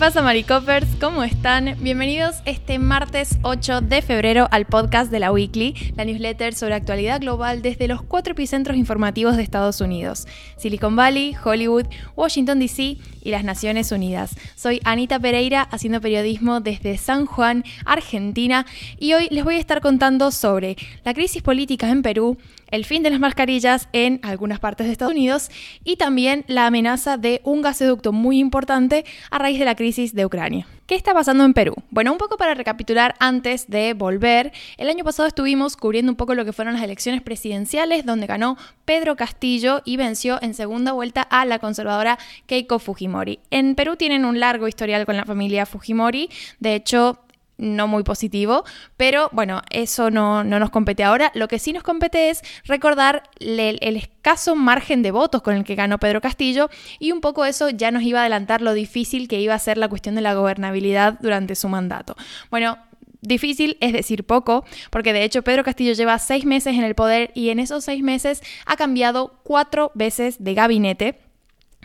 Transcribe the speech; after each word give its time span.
pasa, 0.00 0.22
Maricopers? 0.22 0.88
¿Cómo 0.98 1.22
están? 1.22 1.76
Bienvenidos 1.80 2.36
este 2.46 2.78
martes 2.78 3.36
8 3.42 3.82
de 3.82 4.00
febrero 4.00 4.48
al 4.50 4.64
podcast 4.64 5.10
de 5.10 5.20
la 5.20 5.30
Weekly, 5.30 5.74
la 5.94 6.06
newsletter 6.06 6.54
sobre 6.54 6.72
actualidad 6.74 7.20
global 7.20 7.60
desde 7.60 7.86
los 7.86 8.00
cuatro 8.00 8.32
epicentros 8.32 8.78
informativos 8.78 9.36
de 9.36 9.42
Estados 9.42 9.82
Unidos: 9.82 10.26
Silicon 10.56 10.96
Valley, 10.96 11.36
Hollywood, 11.44 11.84
Washington 12.16 12.60
DC 12.60 12.96
y 13.22 13.30
las 13.30 13.44
Naciones 13.44 13.92
Unidas. 13.92 14.34
Soy 14.56 14.80
Anita 14.84 15.18
Pereira, 15.18 15.62
haciendo 15.62 16.00
periodismo 16.00 16.60
desde 16.60 16.96
San 16.98 17.26
Juan, 17.26 17.64
Argentina, 17.84 18.66
y 18.98 19.14
hoy 19.14 19.28
les 19.30 19.44
voy 19.44 19.56
a 19.56 19.58
estar 19.58 19.80
contando 19.80 20.30
sobre 20.30 20.76
la 21.04 21.14
crisis 21.14 21.42
política 21.42 21.88
en 21.90 22.02
Perú, 22.02 22.38
el 22.70 22.84
fin 22.84 23.02
de 23.02 23.10
las 23.10 23.20
mascarillas 23.20 23.88
en 23.92 24.20
algunas 24.22 24.60
partes 24.60 24.86
de 24.86 24.92
Estados 24.92 25.12
Unidos 25.12 25.50
y 25.84 25.96
también 25.96 26.44
la 26.46 26.66
amenaza 26.66 27.16
de 27.16 27.40
un 27.44 27.62
gasoducto 27.62 28.12
muy 28.12 28.38
importante 28.38 29.04
a 29.30 29.38
raíz 29.38 29.58
de 29.58 29.64
la 29.64 29.74
crisis 29.74 30.14
de 30.14 30.26
Ucrania. 30.26 30.66
¿Qué 30.90 30.96
está 30.96 31.14
pasando 31.14 31.44
en 31.44 31.54
Perú? 31.54 31.76
Bueno, 31.90 32.10
un 32.10 32.18
poco 32.18 32.36
para 32.36 32.54
recapitular 32.54 33.14
antes 33.20 33.70
de 33.70 33.94
volver, 33.94 34.50
el 34.76 34.88
año 34.88 35.04
pasado 35.04 35.28
estuvimos 35.28 35.76
cubriendo 35.76 36.10
un 36.10 36.16
poco 36.16 36.34
lo 36.34 36.44
que 36.44 36.52
fueron 36.52 36.74
las 36.74 36.82
elecciones 36.82 37.22
presidenciales 37.22 38.04
donde 38.04 38.26
ganó 38.26 38.56
Pedro 38.86 39.14
Castillo 39.14 39.82
y 39.84 39.96
venció 39.96 40.42
en 40.42 40.52
segunda 40.52 40.90
vuelta 40.90 41.22
a 41.22 41.44
la 41.44 41.60
conservadora 41.60 42.18
Keiko 42.46 42.80
Fujimori. 42.80 43.38
En 43.52 43.76
Perú 43.76 43.94
tienen 43.94 44.24
un 44.24 44.40
largo 44.40 44.66
historial 44.66 45.06
con 45.06 45.16
la 45.16 45.24
familia 45.24 45.64
Fujimori, 45.64 46.28
de 46.58 46.74
hecho 46.74 47.20
no 47.60 47.86
muy 47.86 48.02
positivo, 48.02 48.64
pero 48.96 49.28
bueno, 49.32 49.62
eso 49.70 50.10
no, 50.10 50.42
nos 50.42 50.70
compete 50.70 51.04
ahora. 51.04 51.30
Lo 51.34 51.46
que 51.46 51.58
sí 51.58 51.72
nos 51.72 51.82
compete 51.82 52.30
es 52.30 52.42
recordar 52.64 53.22
el, 53.38 53.96
escaso 53.96 54.56
margen 54.56 55.02
de 55.02 55.10
votos 55.10 55.42
con 55.42 55.54
el 55.54 55.64
que 55.64 55.74
ganó 55.74 55.98
Pedro 55.98 56.20
Castillo 56.20 56.70
y 56.98 57.12
un 57.12 57.20
poco 57.20 57.44
eso 57.44 57.70
ya 57.70 57.90
nos 57.90 58.02
iba 58.02 58.20
a 58.20 58.22
adelantar 58.22 58.62
lo 58.62 58.72
difícil 58.74 59.28
que 59.28 59.40
iba 59.40 59.54
a 59.54 59.58
ser 59.58 59.78
la 59.78 59.88
cuestión 59.88 60.14
de 60.14 60.22
la 60.22 60.34
gobernabilidad 60.34 61.18
durante 61.20 61.54
su 61.54 61.68
mandato. 61.68 62.16
Bueno, 62.50 62.78
Difícil 63.22 63.76
es 63.80 63.92
decir 63.92 64.24
poco, 64.24 64.64
porque 64.90 65.12
de 65.12 65.24
hecho 65.24 65.42
Pedro 65.42 65.62
Castillo 65.62 65.92
lleva 65.92 66.18
seis 66.18 66.46
meses 66.46 66.74
en 66.74 66.84
el 66.84 66.94
poder 66.94 67.32
y 67.34 67.50
en 67.50 67.58
esos 67.58 67.84
seis 67.84 68.02
meses 68.02 68.42
ha 68.64 68.76
cambiado 68.76 69.40
cuatro 69.42 69.92
veces 69.94 70.42
de 70.42 70.54
gabinete 70.54 71.18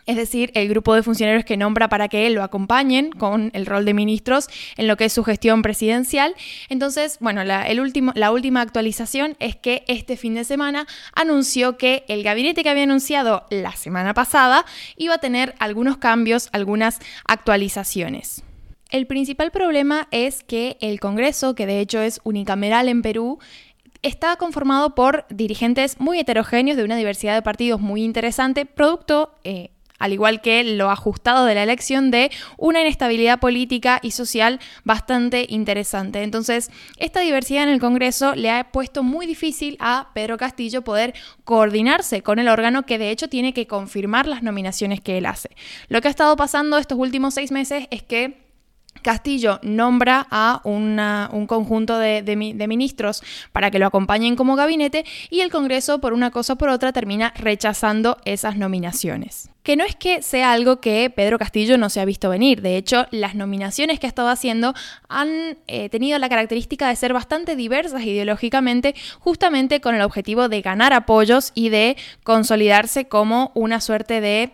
es 0.06 0.16
decir, 0.16 0.52
el 0.54 0.68
grupo 0.70 0.94
de 0.94 1.04
funcionarios 1.04 1.46
que 1.46 1.58
nombra 1.58 1.90
para 1.90 2.08
que 2.08 2.30
lo 2.30 2.44
acompañen 2.44 3.12
con 3.12 3.52
el 3.54 3.66
rol 3.66 3.86
de 3.86 3.94
ministros 3.94 4.48
en 4.78 4.88
lo 4.88 4.98
que 4.98 5.06
es 5.06 5.14
su 5.14 5.24
gestión 5.24 5.62
presidencial. 5.62 6.36
Entonces, 6.70 7.18
bueno, 7.20 7.44
la, 7.44 7.64
el 7.64 7.80
último, 7.80 8.12
la 8.16 8.32
última 8.32 8.62
actualización 8.62 9.36
es 9.40 9.56
que 9.56 9.84
este 9.88 10.18
fin 10.18 10.36
de 10.36 10.44
semana 10.44 10.88
anunció 11.14 11.78
que 11.78 12.06
el 12.08 12.24
gabinete 12.24 12.64
que 12.64 12.70
había 12.70 12.84
anunciado 12.84 13.46
la 13.50 13.72
semana 13.74 14.14
pasada 14.14 14.66
iba 14.96 15.16
a 15.16 15.20
tener 15.20 15.56
algunos 15.60 15.98
cambios, 15.98 16.50
algunas 16.52 17.00
actualizaciones. 17.28 18.44
El 18.92 19.08
principal 19.08 19.52
problema 19.52 20.08
es 20.12 20.44
que 20.44 20.78
el 20.80 21.00
Congreso, 21.00 21.56
que 21.56 21.66
de 21.66 21.80
hecho 21.80 22.00
es 22.02 22.22
unicameral 22.24 22.88
en 22.88 23.02
Perú, 23.02 23.40
está 24.04 24.36
conformado 24.36 24.94
por 24.94 25.26
dirigentes 25.30 26.00
muy 26.00 26.20
heterogéneos 26.20 26.78
de 26.78 26.84
una 26.84 26.96
diversidad 26.96 27.34
de 27.34 27.42
partidos 27.42 27.82
muy 27.82 28.04
interesante, 28.04 28.66
producto 28.66 29.34
eh, 29.44 29.72
al 30.00 30.14
igual 30.14 30.42
que 30.42 30.64
lo 30.64 30.92
ajustado 30.92 31.46
de 31.46 31.56
la 31.56 31.64
elección 31.64 32.12
de 32.12 32.32
una 32.58 32.82
inestabilidad 32.82 33.40
política 33.40 34.00
y 34.02 34.12
social 34.12 34.60
bastante 34.84 35.46
interesante. 35.50 36.24
Entonces, 36.24 36.72
esta 36.98 37.22
diversidad 37.22 37.64
en 37.64 37.70
el 37.70 37.80
Congreso 37.80 38.36
le 38.36 38.52
ha 38.52 38.72
puesto 38.72 39.04
muy 39.04 39.26
difícil 39.26 39.78
a 39.80 40.10
Pedro 40.14 40.38
Castillo 40.38 40.84
poder 40.84 41.14
coordinarse 41.44 42.22
con 42.22 42.40
el 42.40 42.48
órgano 42.48 42.86
que 42.86 42.98
de 42.98 43.12
hecho 43.12 43.30
tiene 43.30 43.54
que 43.54 43.68
confirmar 43.68 44.28
las 44.28 44.44
nominaciones 44.44 45.02
que 45.02 45.18
él 45.18 45.26
hace. 45.26 45.50
Lo 45.88 46.02
que 46.02 46.08
ha 46.08 46.12
estado 46.12 46.36
pasando 46.36 46.78
estos 46.78 46.98
últimos 46.98 47.34
seis 47.34 47.52
meses 47.52 47.88
es 47.92 48.04
que 48.04 48.45
Castillo 49.06 49.60
nombra 49.62 50.26
a 50.32 50.62
un 50.64 51.46
conjunto 51.48 52.00
de, 52.00 52.66
ministros 52.68 53.22
para 53.52 53.70
que 53.70 53.78
lo 53.78 53.86
acompañen 53.86 54.36
como 54.36 54.56
gabinete 54.56 55.06
y 55.30 55.42
el 55.42 55.52
Congreso, 55.52 56.02
por 56.02 56.12
una 56.12 56.32
cosa 56.32 56.54
o 56.54 56.56
por 56.56 56.70
otra, 56.70 56.92
termina 56.92 57.32
rechazando 57.38 58.18
esas 58.26 58.58
nominaciones. 58.58 59.52
Que 59.62 59.76
no 59.76 59.84
es 59.84 59.96
que 59.96 60.24
sea 60.24 60.52
algo 60.52 60.82
que 60.82 61.12
Pedro 61.12 61.38
Castillo 61.38 61.78
no 61.78 61.92
se 61.92 62.00
ha 62.00 62.06
visto 62.06 62.30
venir, 62.30 62.64
de 62.64 62.78
hecho, 62.78 63.06
las 63.12 63.36
nominaciones 63.36 64.00
que 64.00 64.08
ha 64.08 64.10
estado 64.10 64.30
haciendo 64.30 64.74
han 65.08 65.60
eh, 65.68 65.90
tenido 65.90 66.18
la 66.18 66.30
característica 66.30 66.88
de 66.88 66.96
ser 66.96 67.14
bastante 67.14 67.56
diversas 67.56 68.04
ideológicamente, 68.04 68.96
justamente 69.20 69.82
con 69.82 69.94
el 69.94 70.02
objetivo 70.02 70.50
de 70.50 70.62
ganar 70.62 70.94
apoyos 70.94 71.52
y 71.54 71.70
de 71.70 71.96
consolidarse 72.24 73.08
como 73.08 73.52
una 73.54 73.82
suerte 73.82 74.20
de 74.20 74.52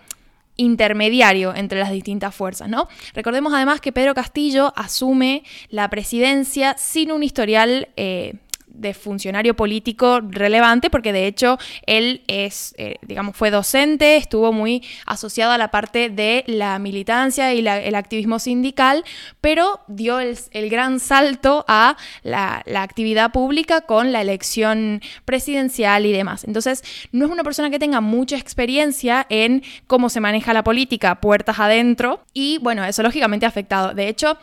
intermediario 0.61 1.55
entre 1.55 1.79
las 1.79 1.91
distintas 1.91 2.33
fuerzas, 2.33 2.69
¿no? 2.69 2.87
Recordemos 3.13 3.53
además 3.53 3.81
que 3.81 3.91
Pedro 3.91 4.13
Castillo 4.13 4.73
asume 4.75 5.43
la 5.69 5.89
presidencia 5.89 6.75
sin 6.77 7.11
un 7.11 7.23
historial 7.23 7.89
eh, 7.97 8.35
de 8.73 8.93
funcionario 8.93 9.55
político 9.55 10.21
relevante, 10.21 10.89
porque 10.89 11.13
de 11.13 11.27
hecho 11.27 11.57
él 11.85 12.23
es, 12.27 12.73
eh, 12.77 12.95
digamos, 13.01 13.35
fue 13.35 13.51
docente, 13.51 14.15
estuvo 14.15 14.51
muy 14.51 14.83
asociado 15.05 15.51
a 15.51 15.57
la 15.57 15.71
parte 15.71 16.09
de 16.09 16.43
la 16.47 16.79
militancia 16.79 17.53
y 17.53 17.59
el 17.59 17.95
activismo 17.95 18.39
sindical, 18.39 19.03
pero 19.39 19.81
dio 19.87 20.19
el, 20.19 20.37
gran 20.69 20.99
salto 20.99 21.65
a 21.67 21.97
la, 22.23 22.63
la, 22.65 22.81
actividad 22.81 23.31
pública 23.31 23.81
con 23.81 24.11
la 24.11 24.21
elección 24.21 25.01
presidencial 25.25 26.05
y 26.05 26.11
demás. 26.11 26.43
Entonces, 26.45 26.83
no 27.11 27.25
es 27.25 27.31
una 27.31 27.43
persona 27.43 27.69
que 27.69 27.79
tenga 27.79 28.01
mucha 28.01 28.37
experiencia 28.37 29.25
en 29.29 29.63
cómo 29.87 30.09
se 30.09 30.21
maneja 30.21 30.53
la 30.53 30.63
política 30.63 31.19
puertas 31.19 31.59
adentro, 31.59 32.23
y 32.33 32.57
bueno, 32.59 32.83
eso 32.85 33.03
lógicamente 33.03 33.45
ha 33.45 33.49
afectado. 33.49 33.93
De 33.93 34.07
hecho, 34.07 34.37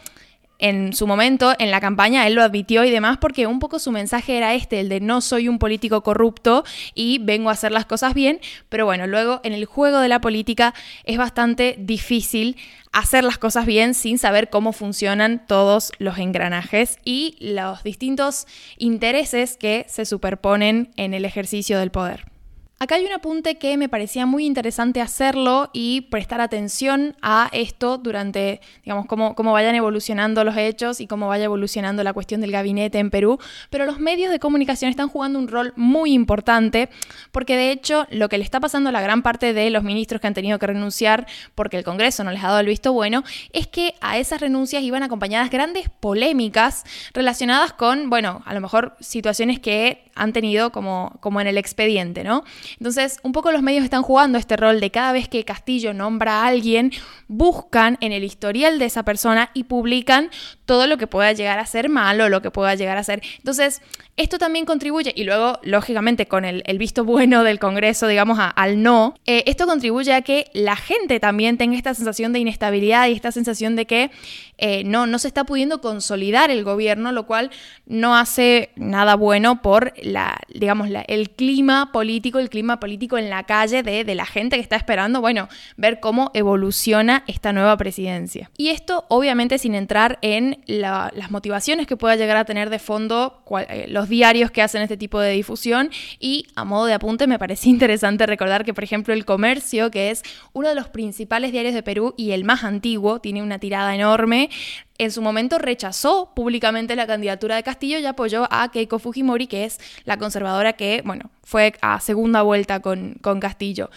en 0.58 0.92
su 0.92 1.06
momento, 1.06 1.54
en 1.58 1.70
la 1.70 1.80
campaña, 1.80 2.26
él 2.26 2.34
lo 2.34 2.42
admitió 2.42 2.84
y 2.84 2.90
demás, 2.90 3.18
porque 3.18 3.46
un 3.46 3.60
poco 3.60 3.78
su 3.78 3.92
mensaje 3.92 4.36
era 4.36 4.54
este, 4.54 4.80
el 4.80 4.88
de 4.88 5.00
no 5.00 5.20
soy 5.20 5.48
un 5.48 5.58
político 5.58 6.02
corrupto 6.02 6.64
y 6.94 7.18
vengo 7.18 7.50
a 7.50 7.52
hacer 7.52 7.72
las 7.72 7.86
cosas 7.86 8.14
bien, 8.14 8.40
pero 8.68 8.84
bueno, 8.84 9.06
luego 9.06 9.40
en 9.44 9.52
el 9.52 9.64
juego 9.66 10.00
de 10.00 10.08
la 10.08 10.20
política 10.20 10.74
es 11.04 11.16
bastante 11.16 11.76
difícil 11.78 12.56
hacer 12.92 13.22
las 13.22 13.38
cosas 13.38 13.66
bien 13.66 13.94
sin 13.94 14.18
saber 14.18 14.50
cómo 14.50 14.72
funcionan 14.72 15.46
todos 15.46 15.92
los 15.98 16.18
engranajes 16.18 16.98
y 17.04 17.36
los 17.40 17.82
distintos 17.82 18.46
intereses 18.78 19.56
que 19.56 19.86
se 19.88 20.04
superponen 20.04 20.90
en 20.96 21.14
el 21.14 21.24
ejercicio 21.24 21.78
del 21.78 21.90
poder. 21.90 22.37
Acá 22.80 22.94
hay 22.94 23.04
un 23.04 23.12
apunte 23.12 23.56
que 23.56 23.76
me 23.76 23.88
parecía 23.88 24.24
muy 24.24 24.46
interesante 24.46 25.00
hacerlo 25.00 25.68
y 25.72 26.02
prestar 26.02 26.40
atención 26.40 27.16
a 27.22 27.48
esto 27.50 27.98
durante, 27.98 28.60
digamos, 28.84 29.06
cómo, 29.06 29.34
cómo, 29.34 29.52
vayan 29.52 29.74
evolucionando 29.74 30.44
los 30.44 30.56
hechos 30.56 31.00
y 31.00 31.08
cómo 31.08 31.26
vaya 31.26 31.46
evolucionando 31.46 32.04
la 32.04 32.12
cuestión 32.12 32.40
del 32.40 32.52
gabinete 32.52 33.00
en 33.00 33.10
Perú. 33.10 33.40
Pero 33.70 33.84
los 33.84 33.98
medios 33.98 34.30
de 34.30 34.38
comunicación 34.38 34.90
están 34.90 35.08
jugando 35.08 35.40
un 35.40 35.48
rol 35.48 35.72
muy 35.74 36.12
importante 36.12 36.88
porque 37.32 37.56
de 37.56 37.72
hecho 37.72 38.06
lo 38.10 38.28
que 38.28 38.38
le 38.38 38.44
está 38.44 38.60
pasando 38.60 38.90
a 38.90 38.92
la 38.92 39.00
gran 39.00 39.22
parte 39.22 39.52
de 39.52 39.70
los 39.70 39.82
ministros 39.82 40.20
que 40.20 40.28
han 40.28 40.34
tenido 40.34 40.60
que 40.60 40.68
renunciar 40.68 41.26
porque 41.56 41.78
el 41.78 41.82
Congreso 41.82 42.22
no 42.22 42.30
les 42.30 42.44
ha 42.44 42.46
dado 42.46 42.60
el 42.60 42.66
visto 42.66 42.92
bueno 42.92 43.24
es 43.52 43.66
que 43.66 43.94
a 44.00 44.18
esas 44.18 44.40
renuncias 44.40 44.84
iban 44.84 45.02
acompañadas 45.02 45.50
grandes 45.50 45.88
polémicas 45.98 46.84
relacionadas 47.12 47.72
con, 47.72 48.08
bueno, 48.08 48.42
a 48.44 48.54
lo 48.54 48.60
mejor 48.60 48.94
situaciones 49.00 49.58
que 49.58 50.04
han 50.14 50.32
tenido 50.32 50.70
como, 50.70 51.16
como 51.20 51.40
en 51.40 51.46
el 51.46 51.58
expediente, 51.58 52.24
¿no? 52.24 52.44
Entonces, 52.78 53.18
un 53.22 53.32
poco 53.32 53.52
los 53.52 53.62
medios 53.62 53.84
están 53.84 54.02
jugando 54.02 54.38
este 54.38 54.56
rol 54.56 54.80
de 54.80 54.90
cada 54.90 55.12
vez 55.12 55.28
que 55.28 55.44
Castillo 55.44 55.94
nombra 55.94 56.42
a 56.42 56.46
alguien, 56.46 56.92
buscan 57.26 57.98
en 58.00 58.12
el 58.12 58.24
historial 58.24 58.78
de 58.78 58.86
esa 58.86 59.04
persona 59.04 59.50
y 59.54 59.64
publican 59.64 60.30
todo 60.64 60.86
lo 60.86 60.98
que 60.98 61.06
pueda 61.06 61.32
llegar 61.32 61.58
a 61.58 61.66
ser 61.66 61.88
malo, 61.88 62.28
lo 62.28 62.42
que 62.42 62.50
pueda 62.50 62.74
llegar 62.74 62.98
a 62.98 63.04
ser. 63.04 63.22
Entonces, 63.38 63.80
esto 64.18 64.38
también 64.38 64.64
contribuye, 64.64 65.12
y 65.14 65.24
luego, 65.24 65.60
lógicamente, 65.62 66.26
con 66.26 66.44
el, 66.44 66.62
visto 66.78 67.04
bueno 67.04 67.44
del 67.44 67.58
Congreso, 67.58 68.08
digamos, 68.08 68.38
al 68.40 68.82
no, 68.82 69.14
eh, 69.26 69.44
esto 69.46 69.66
contribuye 69.66 70.12
a 70.12 70.22
que 70.22 70.50
la 70.54 70.76
gente 70.76 71.20
también 71.20 71.56
tenga 71.56 71.76
esta 71.76 71.94
sensación 71.94 72.32
de 72.32 72.40
inestabilidad 72.40 73.06
y 73.06 73.12
esta 73.12 73.30
sensación 73.30 73.76
de 73.76 73.86
que 73.86 74.10
eh, 74.58 74.82
no, 74.84 75.06
no 75.06 75.18
se 75.20 75.28
está 75.28 75.44
pudiendo 75.44 75.80
consolidar 75.80 76.50
el 76.50 76.64
gobierno, 76.64 77.12
lo 77.12 77.26
cual 77.26 77.50
no 77.86 78.16
hace 78.16 78.70
nada 78.74 79.14
bueno 79.14 79.62
por 79.62 79.94
la, 80.02 80.40
digamos, 80.58 80.88
el 81.06 81.30
clima 81.30 81.90
político, 81.92 82.38
el 82.38 82.50
clima 82.50 82.80
político 82.80 83.18
en 83.18 83.30
la 83.30 83.44
calle 83.44 83.82
de, 83.82 84.14
la 84.14 84.26
gente 84.26 84.56
que 84.56 84.62
está 84.62 84.76
esperando, 84.76 85.20
bueno, 85.20 85.48
ver 85.76 86.00
cómo 86.00 86.30
evoluciona 86.34 87.24
esta 87.26 87.52
nueva 87.52 87.76
presidencia. 87.76 88.50
Y 88.56 88.70
esto, 88.70 89.04
obviamente, 89.08 89.58
sin 89.58 89.74
entrar 89.74 90.18
en 90.22 90.62
las 90.66 91.30
motivaciones 91.30 91.86
que 91.86 91.96
pueda 91.96 92.16
llegar 92.16 92.36
a 92.36 92.44
tener 92.44 92.70
de 92.70 92.78
fondo 92.78 93.42
eh, 93.68 93.86
los 93.88 94.08
diarios 94.08 94.50
que 94.50 94.62
hacen 94.62 94.82
este 94.82 94.96
tipo 94.96 95.20
de 95.20 95.32
difusión. 95.32 95.90
Y 96.18 96.46
a 96.54 96.64
modo 96.64 96.86
de 96.86 96.94
apunte, 96.94 97.26
me 97.26 97.38
parece 97.38 97.68
interesante 97.70 98.26
recordar 98.26 98.64
que, 98.64 98.74
por 98.74 98.84
ejemplo, 98.84 99.14
El 99.14 99.24
Comercio, 99.24 99.90
que 99.90 100.10
es 100.10 100.22
uno 100.52 100.68
de 100.68 100.74
los 100.74 100.88
principales 100.88 101.52
diarios 101.52 101.74
de 101.74 101.82
Perú 101.82 102.14
y 102.16 102.32
el 102.32 102.44
más 102.44 102.64
antiguo, 102.64 103.20
tiene 103.20 103.42
una 103.42 103.58
tirada 103.58 103.94
enorme, 103.94 104.50
en 104.98 105.12
su 105.12 105.22
momento 105.22 105.58
rechazó 105.58 106.32
públicamente 106.34 106.96
la 106.96 107.06
candidatura 107.06 107.56
de 107.56 107.62
Castillo 107.62 107.98
y 107.98 108.06
apoyó 108.06 108.46
a 108.50 108.70
Keiko 108.70 108.98
Fujimori, 108.98 109.46
que 109.46 109.64
es 109.64 109.78
la 110.04 110.18
conservadora 110.18 110.74
que, 110.74 111.02
bueno, 111.04 111.30
fue 111.48 111.72
a 111.80 111.98
segunda 112.00 112.42
vuelta 112.42 112.80
con, 112.80 113.14
con 113.22 113.40
Castillo. 113.40 113.88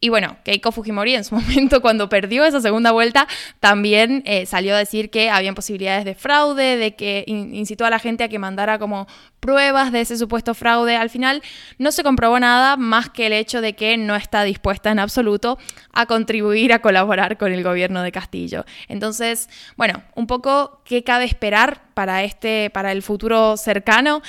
Y 0.00 0.08
bueno, 0.08 0.38
Keiko 0.42 0.72
Fujimori 0.72 1.14
en 1.14 1.22
su 1.22 1.34
momento, 1.36 1.80
cuando 1.80 2.08
perdió 2.08 2.44
esa 2.44 2.60
segunda 2.60 2.90
vuelta, 2.90 3.28
también 3.60 4.24
eh, 4.26 4.44
salió 4.44 4.74
a 4.74 4.78
decir 4.78 5.08
que 5.08 5.30
habían 5.30 5.54
posibilidades 5.54 6.04
de 6.04 6.16
fraude, 6.16 6.76
de 6.76 6.96
que 6.96 7.22
incitó 7.28 7.84
a 7.84 7.90
la 7.90 8.00
gente 8.00 8.24
a 8.24 8.28
que 8.28 8.40
mandara 8.40 8.80
como 8.80 9.06
pruebas 9.38 9.92
de 9.92 10.00
ese 10.00 10.16
supuesto 10.16 10.52
fraude. 10.52 10.96
Al 10.96 11.08
final 11.08 11.42
no 11.78 11.92
se 11.92 12.02
comprobó 12.02 12.40
nada 12.40 12.76
más 12.76 13.08
que 13.08 13.26
el 13.26 13.32
hecho 13.34 13.60
de 13.60 13.74
que 13.74 13.96
no 13.96 14.16
está 14.16 14.42
dispuesta 14.42 14.90
en 14.90 14.98
absoluto 14.98 15.58
a 15.92 16.06
contribuir 16.06 16.72
a 16.72 16.80
colaborar 16.80 17.38
con 17.38 17.52
el 17.52 17.62
gobierno 17.62 18.02
de 18.02 18.10
Castillo. 18.10 18.64
Entonces, 18.88 19.48
bueno, 19.76 20.02
un 20.16 20.26
poco 20.26 20.82
qué 20.84 21.04
cabe 21.04 21.24
esperar 21.24 21.82
para 21.94 22.24
este 22.24 22.68
para 22.70 22.90
el 22.90 23.02
futuro 23.02 23.56
cercano, 23.56 24.22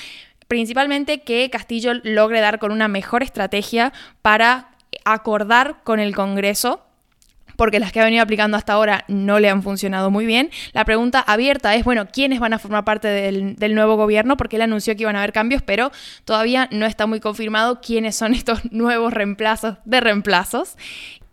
principalmente 0.47 1.21
que 1.21 1.49
Castillo 1.49 1.94
logre 2.03 2.39
dar 2.41 2.59
con 2.59 2.71
una 2.71 2.88
mejor 2.88 3.23
estrategia 3.23 3.94
para 4.21 4.69
acordar 5.05 5.77
con 5.83 5.99
el 5.99 6.15
Congreso 6.15 6.83
porque 7.57 7.79
las 7.79 7.91
que 7.91 7.99
ha 7.99 8.05
venido 8.05 8.23
aplicando 8.23 8.55
hasta 8.55 8.73
ahora 8.73 9.03
no 9.09 9.39
le 9.39 9.49
han 9.49 9.63
funcionado 9.63 10.09
muy 10.09 10.25
bien. 10.25 10.49
La 10.71 10.85
pregunta 10.85 11.19
abierta 11.19 11.75
es, 11.75 11.83
bueno, 11.83 12.07
¿quiénes 12.07 12.39
van 12.39 12.53
a 12.53 12.59
formar 12.59 12.85
parte 12.85 13.07
del, 13.09 13.55
del, 13.55 13.75
nuevo 13.75 13.97
gobierno? 13.97 14.38
Porque 14.38 14.55
él 14.55 14.61
anunció 14.61 14.95
que 14.95 15.01
iban 15.01 15.15
a 15.15 15.19
haber 15.19 15.33
cambios, 15.33 15.61
pero 15.63 15.91
todavía 16.23 16.69
no 16.71 16.85
está 16.85 17.07
muy 17.07 17.19
confirmado 17.19 17.81
quiénes 17.81 18.15
son 18.15 18.33
estos 18.35 18.71
nuevos 18.71 19.11
reemplazos 19.11 19.77
de 19.83 20.00
reemplazos. 20.00 20.77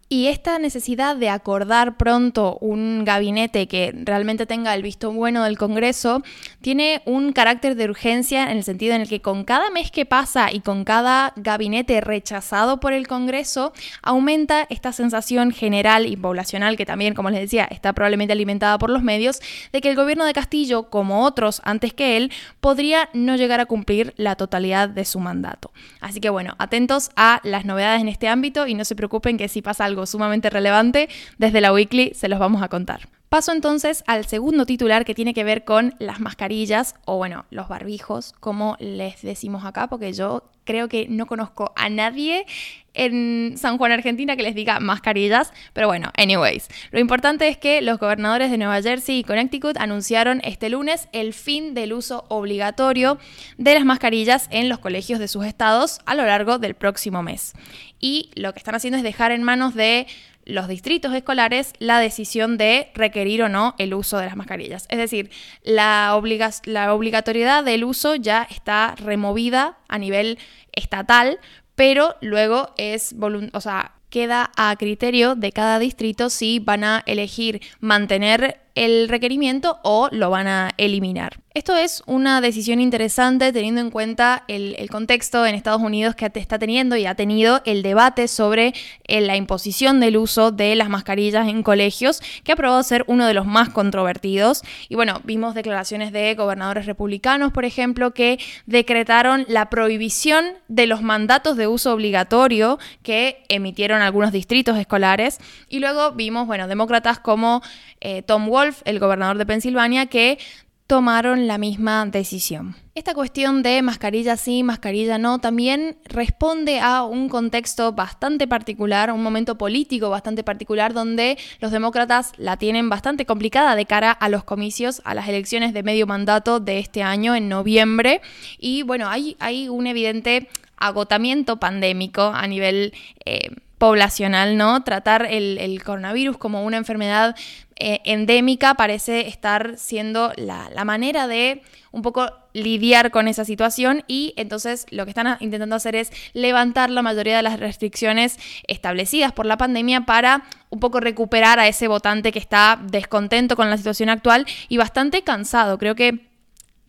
Y 0.09 0.27
esta 0.27 0.59
necesidad 0.59 1.17
de 1.17 1.31
acordar 1.31 1.97
pronto 1.97 2.59
un 2.61 3.05
gabinete 3.05 3.67
que 3.67 3.93
realmente 4.05 4.47
tenga 4.47 4.75
el 4.75 4.83
visto 4.83 5.11
bueno 5.12 5.45
del 5.45 5.56
Congreso 5.56 6.23
tiene 6.61 7.03
un 7.06 7.33
carácter 7.33 7.75
de 7.75 7.85
urgencia 7.85 8.51
en 8.51 8.59
el 8.59 8.65
sentido 8.65 8.95
en 8.95 9.01
el 9.01 9.09
que 9.09 9.23
con 9.23 9.45
cada 9.45 9.71
mes 9.71 9.91
que 9.91 10.05
pasa 10.05 10.53
y 10.53 10.61
con 10.61 10.85
cada 10.85 11.33
gabinete 11.37 12.01
rechazado 12.01 12.81
por 12.81 12.93
el 12.93 13.09
Congreso 13.09 13.73
aumenta 14.03 14.67
esta 14.69 14.93
sensación 14.93 15.51
general 15.53 16.06
y 16.06 16.17
poblacional 16.17 16.77
que 16.77 16.87
también, 16.87 17.15
como 17.15 17.31
les 17.31 17.41
decía, 17.41 17.65
está 17.65 17.93
probablemente 17.93 18.33
alimentada 18.33 18.79
por 18.79 18.91
los 18.91 19.03
medios, 19.03 19.41
de 19.73 19.81
que 19.81 19.91
el 19.91 19.97
gobierno 19.97 20.25
de 20.25 20.33
Castillo, 20.33 20.91
como 20.91 21.25
otros 21.25 21.61
antes 21.65 21.95
que 21.95 22.17
él, 22.17 22.31
podría 22.61 23.09
no 23.15 23.37
llegar 23.37 23.61
a 23.61 23.67
cumplir 23.67 24.15
la 24.17 24.37
totalidad 24.37 24.89
de 24.89 25.05
su 25.05 25.19
mandato. 25.19 25.73
Así 26.01 26.21
que 26.21 26.31
bueno, 26.31 26.55
atentos 26.59 27.11
a 27.17 27.41
las 27.43 27.65
novedades 27.65 28.01
en 28.01 28.09
este 28.09 28.29
ámbito 28.29 28.67
y 28.67 28.75
no 28.75 28.85
se 28.85 28.97
preocupen 28.97 29.39
que 29.39 29.49
si 29.49 29.62
pasa 29.62 29.85
algo 29.85 30.04
sumamente 30.06 30.51
relevante, 30.51 31.09
desde 31.39 31.61
la 31.61 31.73
Weekly 31.73 32.12
se 32.15 32.29
los 32.29 32.39
vamos 32.39 32.62
a 32.62 32.69
contar. 32.69 33.13
Paso 33.34 33.50
entonces 33.50 34.04
al 34.06 34.26
segundo 34.26 34.64
titular 34.64 35.04
que 35.04 35.12
tiene 35.12 35.34
que 35.34 35.42
ver 35.42 35.64
con 35.64 35.96
las 35.98 36.20
mascarillas 36.20 36.94
o 37.04 37.16
bueno, 37.16 37.46
los 37.50 37.66
barbijos, 37.66 38.32
como 38.38 38.76
les 38.78 39.22
decimos 39.22 39.64
acá, 39.64 39.88
porque 39.88 40.12
yo 40.12 40.44
creo 40.62 40.86
que 40.86 41.08
no 41.08 41.26
conozco 41.26 41.72
a 41.75 41.88
nadie 41.88 42.46
en 42.94 43.54
San 43.56 43.76
Juan, 43.76 43.90
Argentina, 43.90 44.36
que 44.36 44.44
les 44.44 44.54
diga 44.54 44.78
mascarillas. 44.78 45.52
Pero 45.72 45.88
bueno, 45.88 46.12
anyways. 46.16 46.69
Lo 46.92 47.00
importante 47.00 47.48
es 47.48 47.58
que 47.58 47.82
los 47.82 47.98
gobernadores 47.98 48.52
de 48.52 48.56
Nueva 48.58 48.81
Jersey 48.81 49.19
y 49.19 49.25
Connecticut 49.25 49.78
anunciaron 49.78 50.40
este 50.44 50.70
lunes 50.70 51.08
el 51.10 51.34
fin 51.34 51.75
del 51.75 51.92
uso 51.92 52.26
obligatorio 52.28 53.19
de 53.58 53.75
las 53.75 53.84
mascarillas 53.84 54.46
en 54.52 54.69
los 54.69 54.78
colegios 54.78 55.19
de 55.19 55.26
sus 55.26 55.44
estados 55.44 55.98
a 56.06 56.14
lo 56.14 56.25
largo 56.25 56.58
del 56.58 56.75
próximo 56.75 57.25
mes. 57.25 57.54
Y 57.98 58.31
lo 58.36 58.52
que 58.52 58.60
están 58.60 58.76
haciendo 58.76 58.96
es 58.96 59.02
dejar 59.02 59.32
en 59.32 59.42
manos 59.42 59.75
de 59.75 60.06
los 60.44 60.69
distritos 60.69 61.14
escolares 61.14 61.73
la 61.79 61.99
decisión 61.99 62.56
de 62.56 62.91
requerir 62.94 63.43
o 63.43 63.49
no 63.49 63.75
el 63.79 63.94
uso 63.94 64.19
de 64.19 64.26
las 64.26 64.37
mascarillas. 64.37 64.87
Es 64.88 64.99
decir, 64.99 65.31
la, 65.62 66.20
la 66.64 66.94
obligatoriedad 66.94 67.64
del 67.64 67.85
uso 67.85 68.14
ya 68.14 68.46
está 68.50 68.94
removida 68.96 69.79
a 69.88 69.99
nivel 69.99 70.38
estatal, 70.73 71.38
pero 71.75 72.17
luego 72.20 72.70
es, 72.76 73.14
o 73.52 73.61
sea, 73.61 73.93
queda 74.11 74.52
a 74.56 74.76
criterio 74.76 75.35
de 75.35 75.50
cada 75.50 75.79
distrito 75.79 76.31
si 76.31 76.61
van 76.61 76.85
a 76.85 77.02
elegir 77.06 77.61
mantener 77.81 78.63
el 78.75 79.09
requerimiento 79.09 79.79
o 79.82 80.09
lo 80.11 80.31
van 80.31 80.47
a 80.47 80.71
eliminar. 80.76 81.38
Esto 81.55 81.76
es 81.76 82.03
una 82.06 82.41
decisión 82.41 82.81
interesante 82.81 83.53
teniendo 83.53 83.81
en 83.81 83.91
cuenta 83.91 84.43
el, 84.49 84.75
contexto 84.91 85.47
en 85.47 85.55
Estados 85.55 85.82
Unidos 85.82 86.17
que 86.17 86.29
está 86.35 86.59
teniendo 86.59 86.97
y 86.97 87.06
ha 87.06 87.15
tenido 87.15 87.62
el 87.65 87.85
debate 87.85 88.26
sobre 88.26 88.75
eh, 89.05 89.21
la 89.21 89.37
imposición 89.37 90.00
del 90.00 90.17
uso 90.17 90.50
de 90.50 90.75
las 90.75 90.88
mascarillas 90.88 91.47
en 91.47 91.62
colegios, 91.62 92.21
que 92.43 92.50
ha 92.50 92.56
probado 92.56 92.82
ser 92.82 93.05
uno 93.06 93.29
de 93.29 93.35
los 93.35 93.47
más 93.47 93.69
controvertidos. 93.69 94.62
Y 94.88 94.97
bueno, 94.97 95.20
vimos 95.23 95.55
declaraciones 95.55 96.11
de 96.11 96.35
gobernadores 96.35 96.87
republicanos, 96.87 97.53
por 97.53 97.65
ejemplo, 97.65 98.12
que 98.15 98.41
decretaron 98.67 99.44
la 99.47 99.70
prohibición 99.70 100.44
de 100.67 100.88
los 100.88 101.03
mandatos 101.03 101.56
de 101.56 101.69
uso 101.69 101.93
obligatorio 101.93 102.81
que 103.05 103.44
emitieron 103.49 104.03
algunos 104.03 104.32
distritos 104.32 104.77
escolares. 104.77 105.38
Y 105.69 105.79
luego 105.79 106.11
vimos, 106.11 106.49
bueno, 106.49 106.67
demócratas 106.67 107.20
como 107.20 107.62
eh, 108.00 108.23
Tom 108.23 108.49
El 108.84 108.99
gobernador 108.99 109.38
de 109.38 109.46
Pensilvania, 109.46 110.06
que 110.06 110.38
tomaron 110.87 111.46
la 111.46 111.56
misma 111.56 112.05
decisión. 112.06 112.76
Esta 112.94 113.14
cuestión 113.14 113.62
de 113.62 113.81
mascarilla 113.81 114.37
sí, 114.37 114.62
mascarilla 114.62 115.16
no, 115.16 115.38
también 115.38 115.96
responde 116.05 116.78
a 116.78 117.05
un 117.05 117.28
contexto 117.28 117.93
bastante 117.93 118.46
particular, 118.46 119.11
un 119.11 119.22
momento 119.22 119.56
político 119.56 120.11
bastante 120.11 120.44
particular 120.44 120.93
donde 120.93 121.38
los 121.61 121.72
demócratas 121.72 122.32
la 122.37 122.58
tienen 122.58 122.90
bastante 122.90 123.25
complicada 123.25 123.76
de 123.76 123.87
cara 123.87 124.12
a 124.12 124.28
los 124.28 124.44
comicios, 124.44 125.00
a 125.05 125.14
las 125.14 125.26
elecciones 125.26 125.72
de 125.72 125.82
medio 125.82 126.06
mandato 126.06 126.60
de 126.60 126.78
este 126.78 127.02
año 127.02 127.34
en 127.34 127.49
noviembre. 127.49 128.20
Y 128.58 128.82
bueno, 128.82 129.08
hay, 129.08 129.37
hay 129.40 129.69
un 129.69 129.87
evidente 129.87 130.49
agotamiento 130.76 131.58
pandémico 131.58 132.22
a 132.22 132.46
nivel... 132.46 132.93
Eh, 133.25 133.50
poblacional, 133.79 134.56
¿no? 134.56 134.82
Tratar 134.85 135.26
el, 135.29 135.82
coronavirus 135.82 136.38
como 136.38 136.65
una 136.65 136.76
enfermedad 136.76 137.37
eh, 137.76 138.00
endémica 138.05 138.75
parece 138.75 139.26
estar 139.29 139.75
siendo 139.76 140.32
la, 140.37 140.71
manera 140.85 141.26
de 141.26 141.62
un 141.91 142.03
poco 142.03 142.31
lidiar 142.53 143.11
con 143.11 143.26
esa 143.26 143.44
situación 143.44 144.05
y 144.06 144.32
entonces 144.37 144.87
lo 144.91 145.05
que 145.05 145.11
están 145.11 145.37
intentando 145.41 145.75
hacer 145.75 145.97
es 145.97 146.12
levantar 146.35 146.91
la 146.91 147.03
mayoría 147.03 147.37
de 147.37 147.43
las 147.43 147.59
restricciones 147.59 148.38
establecidas 148.69 149.32
por 149.32 149.47
la 149.47 149.56
pandemia 149.56 150.03
para 150.03 150.44
un 150.70 150.79
poco 150.79 151.00
recuperar 151.00 151.59
a 151.59 151.67
ese 151.67 151.88
votante 151.88 152.31
que 152.31 152.38
está 152.38 152.81
descontento 152.81 153.56
con 153.56 153.70
la 153.70 153.77
situación 153.77 154.09
actual 154.09 154.47
y 154.69 154.77
bastante 154.77 155.23
cansado. 155.23 155.79
Creo 155.79 155.94
que 155.97 156.29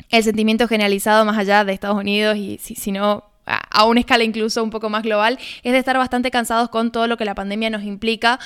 el 0.09 0.23
sentimiento 0.23 0.67
generalizado 0.67 1.25
más 1.25 1.37
allá 1.37 1.63
de 1.63 1.73
Estados 1.73 1.97
Unidos 1.97 2.37
y 2.37 2.59
si 2.59 2.91
no 2.91 3.34
a 3.45 3.85
una 3.85 3.99
escala 3.99 4.23
incluso 4.23 4.63
un 4.63 4.69
poco 4.69 4.89
más 4.89 5.03
global, 5.03 5.37
es 5.63 5.71
de 5.71 5.77
estar 5.77 5.97
bastante 5.97 6.31
cansados 6.31 6.69
con 6.69 6.91
todo 6.91 7.07
lo 7.07 7.17
que 7.17 7.25
la 7.25 7.35
pandemia 7.35 7.69
nos 7.69 7.83
implica 7.83 8.39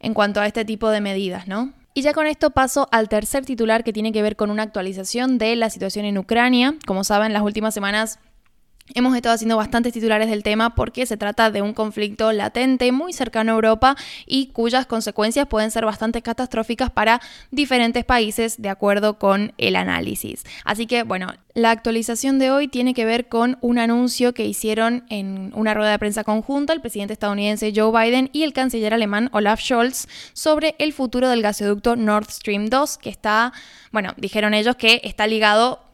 en 0.00 0.14
cuanto 0.14 0.40
a 0.40 0.46
este 0.46 0.64
tipo 0.64 0.90
de 0.90 1.00
medidas, 1.00 1.46
¿no? 1.46 1.72
Y 1.92 2.02
ya 2.02 2.12
con 2.12 2.26
esto 2.26 2.50
paso 2.50 2.88
al 2.92 3.08
tercer 3.08 3.44
titular 3.44 3.82
que 3.82 3.92
tiene 3.92 4.12
que 4.12 4.22
ver 4.22 4.36
con 4.36 4.50
una 4.50 4.62
actualización 4.62 5.38
de 5.38 5.56
la 5.56 5.70
situación 5.70 6.04
en 6.04 6.18
Ucrania. 6.18 6.76
Como 6.86 7.02
saben, 7.02 7.32
las 7.32 7.42
últimas 7.42 7.74
semanas 7.74 8.20
Hemos 8.94 9.14
estado 9.14 9.34
haciendo 9.34 9.56
bastantes 9.56 9.92
titulares 9.92 10.28
del 10.28 10.42
tema 10.42 10.74
porque 10.74 11.06
se 11.06 11.16
trata 11.16 11.50
de 11.50 11.62
un 11.62 11.74
conflicto 11.74 12.32
latente 12.32 12.90
muy 12.90 13.12
cercano 13.12 13.52
a 13.52 13.54
Europa 13.54 13.96
y 14.26 14.46
cuyas 14.48 14.86
consecuencias 14.86 15.46
pueden 15.46 15.70
ser 15.70 15.84
bastante 15.84 16.22
catastróficas 16.22 16.90
para 16.90 17.20
diferentes 17.52 18.04
países 18.04 18.60
de 18.60 18.68
acuerdo 18.68 19.18
con 19.18 19.52
el 19.58 19.76
análisis. 19.76 20.44
Así 20.64 20.86
que 20.86 21.04
bueno, 21.04 21.32
la 21.54 21.70
actualización 21.70 22.38
de 22.38 22.50
hoy 22.50 22.66
tiene 22.66 22.94
que 22.94 23.04
ver 23.04 23.28
con 23.28 23.58
un 23.60 23.78
anuncio 23.78 24.34
que 24.34 24.44
hicieron 24.44 25.04
en 25.08 25.52
una 25.54 25.74
rueda 25.74 25.92
de 25.92 25.98
prensa 25.98 26.24
conjunta 26.24 26.72
el 26.72 26.80
presidente 26.80 27.12
estadounidense 27.12 27.72
Joe 27.74 27.92
Biden 27.92 28.30
y 28.32 28.42
el 28.42 28.52
canciller 28.52 28.94
alemán 28.94 29.30
Olaf 29.32 29.60
Scholz 29.60 30.08
sobre 30.32 30.74
el 30.78 30.92
futuro 30.92 31.28
del 31.28 31.42
gasoducto 31.42 31.94
Nord 31.94 32.30
Stream 32.30 32.66
2 32.66 32.98
que 32.98 33.10
está, 33.10 33.52
bueno, 33.92 34.14
dijeron 34.16 34.54
ellos 34.54 34.74
que 34.76 35.00
está 35.04 35.26
ligado 35.26 35.89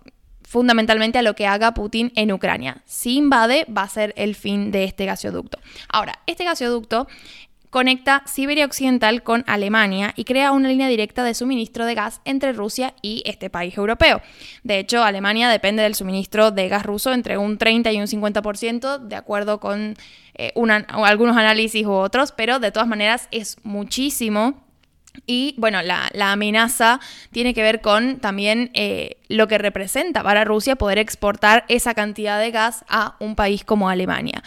fundamentalmente 0.47 1.19
a 1.19 1.23
lo 1.23 1.35
que 1.35 1.49
haga 1.49 1.75
Putin 1.75 2.13
en 2.15 2.31
Ucrania. 2.31 2.83
Si 2.85 3.17
invade, 3.17 3.67
va 3.67 3.83
a 3.83 3.89
ser 3.89 4.15
el 4.17 4.37
fin 4.37 4.71
de 4.71 4.85
este 4.85 5.05
gasoducto. 5.05 5.59
Ahora, 5.89 6.21
este 6.27 6.45
gasoducto 6.45 7.09
conecta 7.71 8.23
Siberia 8.27 8.65
Occidental 8.65 9.25
con 9.25 9.43
Alemania 9.49 10.15
y 10.15 10.23
crea 10.23 10.53
una 10.53 10.69
línea 10.69 10.87
directa 10.87 11.25
de 11.25 11.35
suministro 11.35 11.85
de 11.85 11.97
gas 11.97 12.21
entre 12.25 12.53
Rusia 12.53 12.95
y 13.03 13.25
este 13.27 13.51
país 13.51 13.77
europeo. 13.77 14.23
De 14.63 14.79
hecho, 14.79 15.03
Alemania 15.03 15.49
depende 15.49 15.83
del 15.83 15.97
suministro 15.97 16.53
de 16.53 16.69
gas 16.69 16.87
ruso 16.87 17.13
entre 17.13 17.39
un 17.39 17.59
30 17.59 17.91
y 17.91 18.01
un 18.01 18.07
50%, 18.07 18.99
de 19.01 19.17
acuerdo 19.17 19.59
con 19.59 19.97
eh, 20.35 20.53
algunos 21.05 21.37
análisis 21.37 21.85
u 21.85 21.91
otros, 21.91 22.31
pero 22.31 22.61
de 22.61 22.71
todas 22.71 22.89
maneras 22.89 23.27
es 23.33 23.57
muchísimo 23.65 24.66
y 25.27 25.55
bueno, 25.59 25.81
la, 25.83 26.11
amenaza 26.33 27.01
tiene 27.31 27.55
que 27.55 27.63
ver 27.63 27.81
con 27.81 28.19
también 28.19 28.71
eh, 28.75 29.17
lo 29.29 29.49
que 29.49 29.59
representa 29.59 30.23
para 30.23 30.45
Rusia 30.45 30.77
poder 30.77 30.99
exportar 30.99 31.65
esa 31.69 31.95
cantidad 31.95 32.39
de 32.41 32.51
gas 32.51 32.85
a 32.89 33.17
un 33.21 33.37
país 33.37 33.65
como 33.65 33.89
Alemania. 33.89 34.43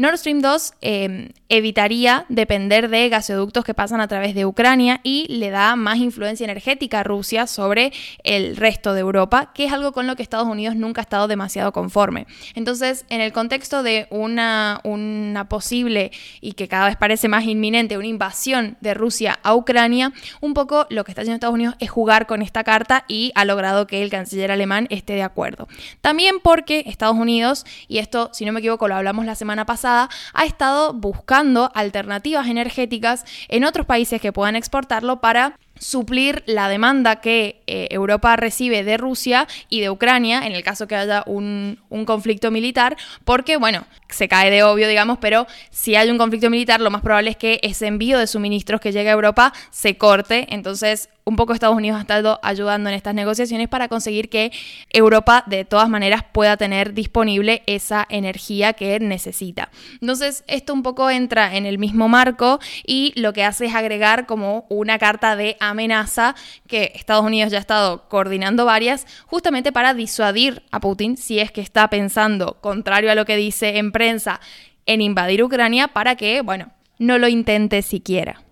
Nord 0.00 0.16
Stream 0.16 0.40
2 0.40 0.72
em, 0.80 1.28
evitaría 1.50 2.24
depender 2.30 2.88
de 2.88 3.10
gasoductos 3.10 3.66
que 3.66 3.74
pasan 3.74 4.00
a 4.00 4.08
través 4.08 4.34
de 4.34 4.46
Ucrania 4.46 5.00
y 5.02 5.26
le 5.28 5.50
da 5.50 5.76
más 5.76 5.98
influencia 5.98 6.44
energética 6.44 7.00
a 7.00 7.02
Rusia 7.02 7.46
sobre 7.46 7.92
el 8.24 8.56
resto 8.56 8.94
de 8.94 9.00
Europa, 9.00 9.52
que 9.52 9.66
es 9.66 9.72
algo 9.74 9.92
con 9.92 10.06
lo 10.06 10.16
que 10.16 10.22
Estados 10.22 10.48
Unidos 10.48 10.74
nunca 10.74 11.02
ha 11.02 11.04
estado 11.04 11.28
demasiado 11.28 11.72
conforme. 11.72 12.26
Entonces, 12.54 13.04
en 13.10 13.20
el 13.20 13.34
contexto 13.34 13.82
de 13.82 14.06
una, 14.08 14.80
una 14.84 15.50
posible 15.50 16.12
y 16.40 16.52
que 16.52 16.66
cada 16.66 16.86
vez 16.86 16.96
parece 16.96 17.28
más 17.28 17.44
inminente, 17.44 17.98
una 17.98 18.06
invasión 18.06 18.78
de 18.80 18.94
Rusia 18.94 19.38
a 19.42 19.54
Ucrania, 19.54 20.14
un 20.40 20.54
poco 20.54 20.86
lo 20.88 21.04
que 21.04 21.10
está 21.10 21.20
haciendo 21.20 21.34
Estados 21.34 21.56
Unidos 21.56 21.74
es 21.78 21.90
jugar 21.90 22.26
con 22.26 22.40
esta 22.40 22.64
carta 22.64 23.04
y 23.06 23.32
ha 23.34 23.44
logrado 23.44 23.86
que 23.86 24.02
el 24.02 24.08
canciller 24.08 24.50
alemán 24.50 24.86
esté 24.88 25.12
de 25.12 25.24
acuerdo. 25.24 25.68
También 26.00 26.36
porque 26.42 26.84
Estados 26.86 27.16
Unidos, 27.16 27.66
y 27.86 27.98
esto 27.98 28.30
si 28.32 28.46
no 28.46 28.52
me 28.52 28.60
equivoco 28.60 28.88
lo 28.88 28.94
hablamos 28.94 29.26
la 29.26 29.34
semana 29.34 29.66
pasada, 29.66 29.89
ha 29.90 30.44
estado 30.44 30.92
buscando 30.92 31.70
alternativas 31.74 32.46
energéticas 32.48 33.24
en 33.48 33.64
otros 33.64 33.86
países 33.86 34.20
que 34.20 34.32
puedan 34.32 34.56
exportarlo 34.56 35.20
para 35.20 35.56
suplir 35.80 36.42
la 36.46 36.68
demanda 36.68 37.16
que 37.16 37.62
eh, 37.66 37.88
Europa 37.90 38.36
recibe 38.36 38.84
de 38.84 38.96
Rusia 38.96 39.48
y 39.68 39.80
de 39.80 39.90
Ucrania 39.90 40.46
en 40.46 40.52
el 40.52 40.62
caso 40.62 40.86
que 40.86 40.94
haya 40.94 41.24
un, 41.26 41.80
un, 41.88 42.04
conflicto 42.04 42.50
militar, 42.50 42.96
porque, 43.24 43.56
bueno, 43.56 43.86
se 44.08 44.28
cae 44.28 44.50
de 44.50 44.62
obvio, 44.62 44.88
digamos, 44.88 45.18
pero 45.18 45.46
si 45.70 45.96
hay 45.96 46.10
un 46.10 46.18
conflicto 46.18 46.50
militar, 46.50 46.80
lo 46.80 46.90
más 46.90 47.02
probable 47.02 47.30
es 47.30 47.36
que 47.36 47.60
ese 47.62 47.86
envío 47.86 48.18
de 48.18 48.26
suministros 48.26 48.80
que 48.80 48.92
llegue 48.92 49.08
a 49.08 49.12
Europa 49.12 49.52
se 49.70 49.96
corte. 49.96 50.46
Entonces, 50.50 51.08
un 51.30 51.36
poco 51.36 51.54
Estados 51.54 51.76
Unidos 51.76 51.96
ha 51.96 52.00
estado 52.00 52.40
ayudando 52.42 52.88
en 52.88 52.96
estas 52.96 53.14
negociaciones 53.14 53.68
para 53.68 53.86
conseguir 53.86 54.28
que 54.28 54.50
Europa 54.90 55.44
de 55.46 55.64
todas 55.64 55.88
maneras 55.88 56.24
pueda 56.32 56.56
tener 56.56 56.92
disponible 56.92 57.62
esa 57.66 58.04
energía 58.10 58.72
que 58.72 58.98
necesita. 58.98 59.70
Entonces, 60.00 60.42
esto 60.48 60.74
un 60.74 60.82
poco 60.82 61.08
entra 61.08 61.56
en 61.56 61.66
el 61.66 61.78
mismo 61.78 62.08
marco 62.08 62.58
y 62.84 63.12
lo 63.14 63.32
que 63.32 63.44
hace 63.44 63.66
es 63.66 63.74
agregar 63.76 64.26
como 64.26 64.66
una 64.70 64.98
carta 64.98 65.36
de 65.36 65.56
amenaza 65.60 66.34
que 66.66 66.90
Estados 66.96 67.24
Unidos 67.24 67.52
ya 67.52 67.58
ha 67.58 67.60
estado 67.60 68.08
coordinando 68.08 68.64
varias, 68.64 69.06
justamente 69.26 69.70
para 69.70 69.94
disuadir 69.94 70.64
a 70.72 70.80
Putin 70.80 71.16
si 71.16 71.38
es 71.38 71.52
que 71.52 71.60
está 71.60 71.88
pensando, 71.90 72.60
contrario 72.60 73.12
a 73.12 73.14
lo 73.14 73.24
que 73.24 73.36
dice 73.36 73.78
en 73.78 73.92
prensa, 73.92 74.40
en 74.84 75.00
invadir 75.00 75.44
Ucrania 75.44 75.86
para 75.86 76.16
que, 76.16 76.40
bueno, 76.40 76.72
no 76.98 77.18
lo 77.18 77.28
intente 77.28 77.82
siquiera. 77.82 78.42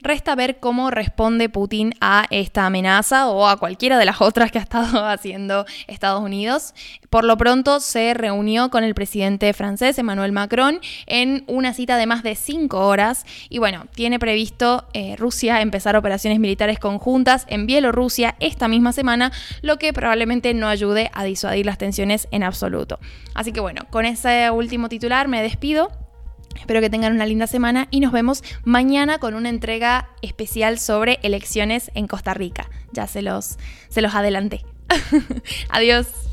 Resta 0.00 0.36
ver 0.36 0.60
cómo 0.60 0.90
responde 0.90 1.48
Putin 1.48 1.92
a 2.00 2.26
esta 2.30 2.66
amenaza 2.66 3.28
o 3.28 3.48
a 3.48 3.56
cualquiera 3.56 3.98
de 3.98 4.04
las 4.04 4.20
otras 4.20 4.52
que 4.52 4.58
ha 4.58 4.62
estado 4.62 5.04
haciendo 5.06 5.66
Estados 5.88 6.22
Unidos. 6.22 6.74
Por 7.10 7.24
lo 7.24 7.36
pronto 7.36 7.80
se 7.80 8.14
reunió 8.14 8.70
con 8.70 8.84
el 8.84 8.94
presidente 8.94 9.52
francés 9.52 9.98
Emmanuel 9.98 10.32
Macron 10.32 10.80
en 11.06 11.42
una 11.48 11.74
cita 11.74 11.96
de 11.96 12.06
más 12.06 12.22
de 12.22 12.36
cinco 12.36 12.86
horas 12.86 13.26
y 13.48 13.58
bueno, 13.58 13.86
tiene 13.94 14.18
previsto 14.18 14.86
eh, 14.92 15.16
Rusia 15.16 15.60
empezar 15.60 15.96
operaciones 15.96 16.38
militares 16.38 16.78
conjuntas 16.78 17.44
en 17.48 17.66
Bielorrusia 17.66 18.36
esta 18.40 18.68
misma 18.68 18.92
semana, 18.92 19.32
lo 19.62 19.78
que 19.78 19.92
probablemente 19.92 20.54
no 20.54 20.68
ayude 20.68 21.10
a 21.12 21.24
disuadir 21.24 21.66
las 21.66 21.78
tensiones 21.78 22.28
en 22.30 22.44
absoluto. 22.44 23.00
Así 23.34 23.52
que 23.52 23.60
bueno, 23.60 23.82
con 23.90 24.04
ese 24.04 24.50
último 24.50 24.88
titular 24.88 25.28
me 25.28 25.42
despido. 25.42 26.07
Espero 26.60 26.80
que 26.80 26.90
tengan 26.90 27.12
una 27.12 27.26
linda 27.26 27.46
semana 27.46 27.88
y 27.90 28.00
nos 28.00 28.12
vemos 28.12 28.42
mañana 28.64 29.18
con 29.18 29.34
una 29.34 29.48
entrega 29.48 30.10
especial 30.22 30.78
sobre 30.78 31.18
elecciones 31.22 31.90
en 31.94 32.06
Costa 32.06 32.34
Rica. 32.34 32.68
Ya 32.92 33.06
se 33.06 33.22
los, 33.22 33.58
se 33.88 34.02
los 34.02 34.14
adelanté. 34.14 34.64
Adiós. 35.70 36.27